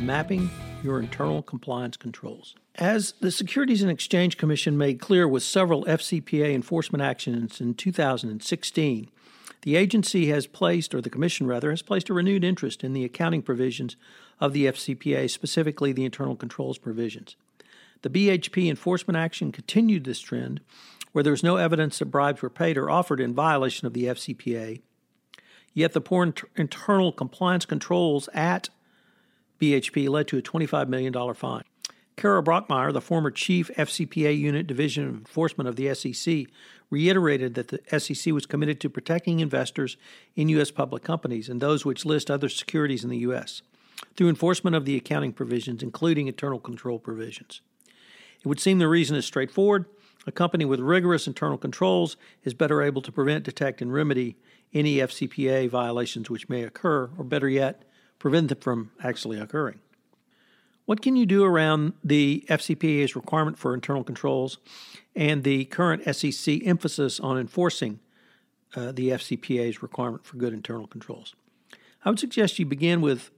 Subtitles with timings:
[0.00, 0.50] mapping
[0.82, 2.54] your internal compliance controls.
[2.76, 9.10] As the Securities and Exchange Commission made clear with several FCPA enforcement actions in 2016,
[9.62, 13.04] the agency has placed, or the Commission rather, has placed a renewed interest in the
[13.04, 13.96] accounting provisions
[14.40, 17.36] of the FCPA, specifically the internal controls provisions.
[18.02, 20.60] The BHP enforcement action continued this trend,
[21.10, 24.04] where there was no evidence that bribes were paid or offered in violation of the
[24.04, 24.80] FCPA.
[25.74, 28.68] Yet the poor inter- internal compliance controls at
[29.60, 31.64] BHP led to a $25 million fine.
[32.16, 36.46] Kara Brockmeyer, the former chief FCPA unit division enforcement of the SEC,
[36.90, 39.96] reiterated that the SEC was committed to protecting investors
[40.34, 40.72] in U.S.
[40.72, 43.62] public companies and those which list other securities in the U.S.
[44.16, 47.60] through enforcement of the accounting provisions, including internal control provisions.
[48.40, 49.84] It would seem the reason is straightforward.
[50.26, 54.36] A company with rigorous internal controls is better able to prevent, detect, and remedy
[54.74, 57.84] any FCPA violations which may occur, or better yet,
[58.18, 59.80] prevent them from actually occurring.
[60.86, 64.58] What can you do around the FCPA's requirement for internal controls
[65.14, 68.00] and the current SEC emphasis on enforcing
[68.74, 71.34] uh, the FCPA's requirement for good internal controls?
[72.04, 73.30] I would suggest you begin with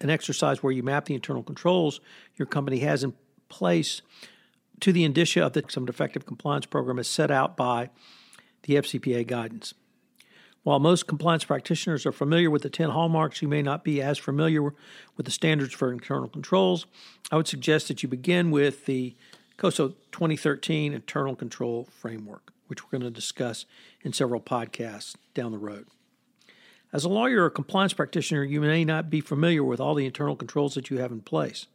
[0.00, 2.00] an exercise where you map the internal controls
[2.36, 3.14] your company has in
[3.48, 4.02] place
[4.80, 7.90] to the indicia of the some effective compliance program as set out by
[8.62, 9.74] the FCPA guidance.
[10.62, 14.18] While most compliance practitioners are familiar with the 10 hallmarks, you may not be as
[14.18, 16.86] familiar with the standards for internal controls.
[17.30, 19.16] I would suggest that you begin with the
[19.56, 23.64] COSO 2013 Internal Control Framework, which we're going to discuss
[24.02, 25.86] in several podcasts down the road.
[26.92, 30.36] As a lawyer or compliance practitioner, you may not be familiar with all the internal
[30.36, 31.68] controls that you have in place.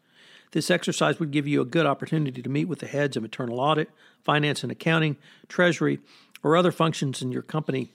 [0.51, 3.59] This exercise would give you a good opportunity to meet with the heads of internal
[3.59, 3.89] audit,
[4.23, 5.17] finance and accounting,
[5.47, 5.99] treasury,
[6.43, 7.91] or other functions in your company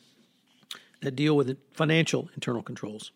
[1.00, 3.12] that deal with financial internal controls.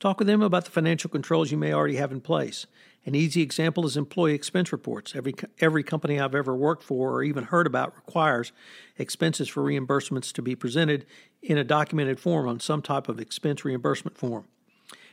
[0.00, 2.66] Talk with them about the financial controls you may already have in place.
[3.06, 5.14] An easy example is employee expense reports.
[5.14, 8.52] Every, every company I've ever worked for or even heard about requires
[8.98, 11.06] expenses for reimbursements to be presented
[11.42, 14.46] in a documented form on some type of expense reimbursement form.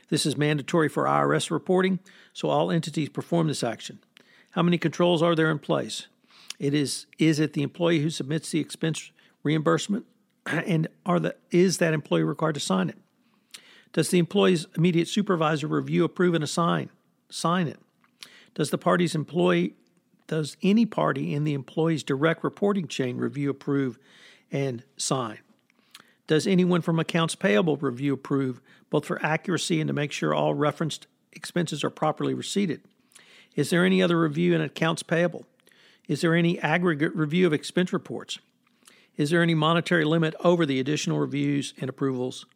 [0.08, 2.00] This is mandatory for IRS reporting,
[2.32, 3.98] so all entities perform this action.
[4.50, 6.06] How many controls are there in place?
[6.58, 9.10] It is is it the employee who submits the expense
[9.42, 10.06] reimbursement
[10.46, 12.98] and are the is that employee required to sign it?
[13.92, 16.90] Does the employee's immediate supervisor review, approve, and assign
[17.28, 17.78] sign it?
[18.54, 19.74] Does the party's employee
[20.28, 23.98] does any party in the employee's direct reporting chain review, approve,
[24.50, 25.38] and sign?
[26.26, 30.54] Does anyone from accounts payable review, approve, both for accuracy and to make sure all
[30.54, 32.80] referenced expenses are properly receipted?
[33.54, 35.44] Is there any other review in accounts payable?
[36.08, 38.38] Is there any aggregate review of expense reports?
[39.16, 42.46] Is there any monetary limit over the additional reviews and approvals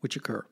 [0.00, 0.44] which occur?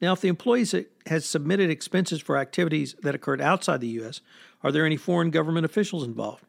[0.00, 0.66] Now, if the employee
[1.06, 4.20] has submitted expenses for activities that occurred outside the U.S.,
[4.62, 6.44] are there any foreign government officials involved?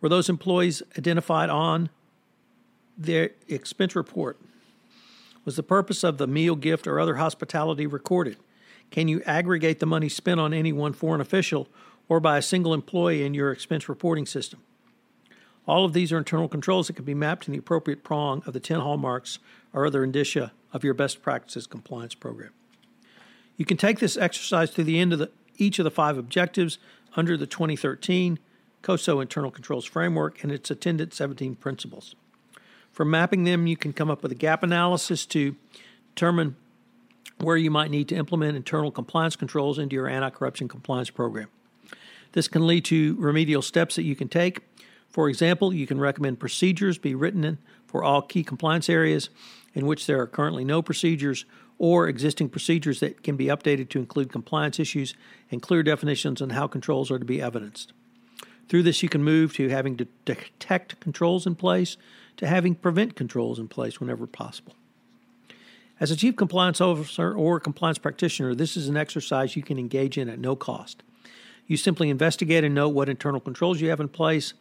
[0.00, 1.90] Were those employees identified on
[2.96, 4.38] their expense report?
[5.44, 8.36] Was the purpose of the meal, gift, or other hospitality recorded?
[8.90, 11.68] Can you aggregate the money spent on any one foreign official
[12.08, 14.60] or by a single employee in your expense reporting system?
[15.66, 18.52] All of these are internal controls that can be mapped in the appropriate prong of
[18.52, 19.38] the 10 hallmarks
[19.72, 22.50] or other indicia of your best practices compliance program.
[23.56, 26.78] You can take this exercise to the end of the, each of the five objectives
[27.16, 28.38] under the 2013
[28.82, 32.14] COSO Internal Controls Framework and its attendant 17 principles.
[32.92, 35.56] From mapping them, you can come up with a gap analysis to
[36.14, 36.56] determine
[37.38, 41.48] where you might need to implement internal compliance controls into your anti corruption compliance program.
[42.32, 44.60] This can lead to remedial steps that you can take
[45.14, 49.30] for example, you can recommend procedures be written for all key compliance areas
[49.72, 51.44] in which there are currently no procedures,
[51.78, 55.14] or existing procedures that can be updated to include compliance issues
[55.52, 57.92] and clear definitions on how controls are to be evidenced.
[58.68, 61.96] Through this, you can move to having to detect controls in place
[62.36, 64.74] to having prevent controls in place whenever possible.
[66.00, 70.18] As a chief compliance officer or compliance practitioner, this is an exercise you can engage
[70.18, 71.04] in at no cost.
[71.66, 74.54] You simply investigate and note what internal controls you have in place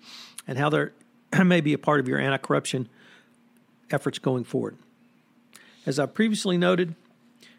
[0.47, 0.88] and how they
[1.44, 2.89] may be a part of your anti corruption
[3.91, 4.77] efforts going forward.
[5.85, 6.95] As I previously noted,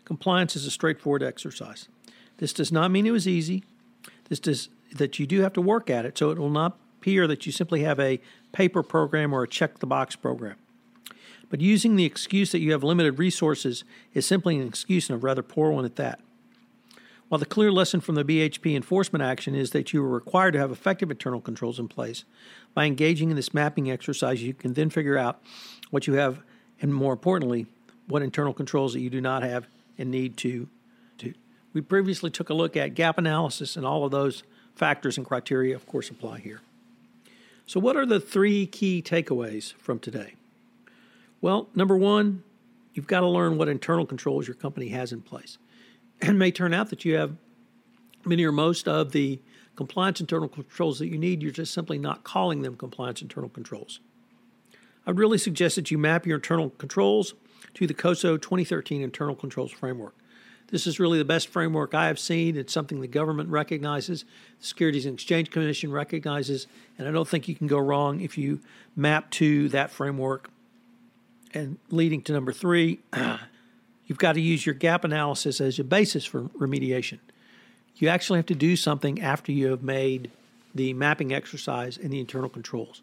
[0.05, 1.89] compliance is a straightforward exercise.
[2.39, 3.65] This does not mean it was easy.
[4.29, 7.27] This does that you do have to work at it, so it will not appear
[7.27, 8.21] that you simply have a
[8.53, 10.57] paper program or a check the box program.
[11.51, 15.19] But using the excuse that you have limited resources is simply an excuse and a
[15.21, 16.21] rather poor one at that.
[17.29, 20.59] While the clear lesson from the BHP enforcement action is that you are required to
[20.59, 22.25] have effective internal controls in place,
[22.75, 25.43] by engaging in this mapping exercise, you can then figure out
[25.91, 26.43] what you have,
[26.81, 27.67] and more importantly,
[28.09, 29.67] what internal controls that you do not have
[29.97, 30.69] and need to
[31.19, 31.33] do.
[31.73, 34.43] We previously took a look at gap analysis, and all of those
[34.75, 36.61] factors and criteria, of course, apply here.
[37.67, 40.35] So, what are the three key takeaways from today?
[41.41, 42.43] Well, number one,
[42.93, 45.59] you've got to learn what internal controls your company has in place.
[46.21, 47.37] And may turn out that you have
[48.25, 49.41] many or most of the
[49.77, 54.01] compliance internal controls that you need, you're just simply not calling them compliance internal controls.
[55.07, 57.35] I'd really suggest that you map your internal controls
[57.75, 60.15] to the COSO 2013 Internal Controls Framework.
[60.69, 62.57] This is really the best framework I have seen.
[62.57, 64.25] It's something the government recognizes,
[64.61, 66.67] the Securities and Exchange Commission recognizes,
[66.99, 68.61] and I don't think you can go wrong if you
[68.97, 70.51] map to that framework
[71.53, 73.01] and leading to number three,
[74.07, 77.19] you've got to use your gap analysis as a basis for remediation.
[77.97, 80.31] You actually have to do something after you have made
[80.75, 83.03] the mapping exercise and the internal controls.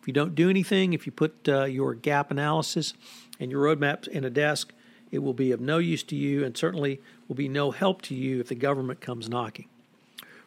[0.00, 2.94] If you don't do anything, if you put uh, your gap analysis
[3.40, 4.72] and your roadmaps in a desk,
[5.10, 8.14] it will be of no use to you and certainly will be no help to
[8.14, 9.68] you if the government comes knocking.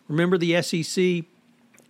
[0.08, 1.26] Remember, the SEC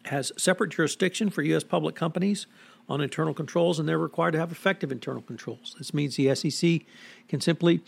[0.05, 1.63] has separate jurisdiction for U.S.
[1.63, 2.47] public companies
[2.89, 5.75] on internal controls, and they're required to have effective internal controls.
[5.77, 6.81] This means the SEC
[7.27, 7.81] can simply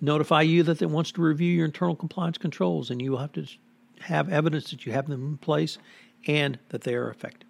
[0.00, 3.32] notify you that it wants to review your internal compliance controls, and you will have
[3.32, 3.46] to
[4.00, 5.78] have evidence that you have them in place
[6.26, 7.48] and that they are effective.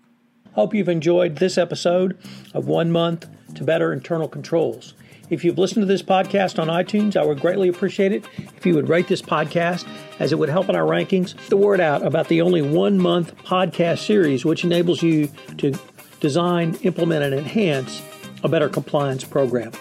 [0.52, 2.17] Hope you've enjoyed this episode
[2.55, 4.94] of One Month to Better Internal Controls.
[5.28, 8.25] If you've listened to this podcast on iTunes, I would greatly appreciate it
[8.56, 9.87] if you would rate this podcast,
[10.20, 11.34] as it would help in our rankings.
[11.49, 15.28] The word out about the only one month podcast series, which enables you
[15.58, 15.73] to
[16.20, 18.02] design, implement, and enhance
[18.42, 19.72] a better compliance program.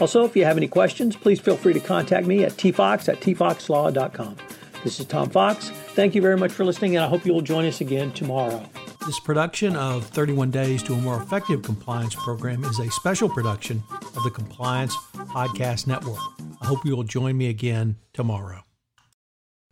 [0.00, 3.20] Also, if you have any questions, please feel free to contact me at tfox at
[3.20, 4.36] tfoxlaw.com.
[4.82, 5.70] This is Tom Fox.
[5.94, 8.68] Thank you very much for listening, and I hope you'll join us again tomorrow.
[9.06, 13.82] This production of 31 Days to a More Effective Compliance Program is a special production
[13.92, 16.20] of the Compliance Podcast Network.
[16.60, 18.62] I hope you will join me again tomorrow.